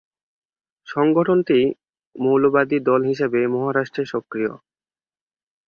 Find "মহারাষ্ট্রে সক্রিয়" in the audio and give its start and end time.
3.47-4.53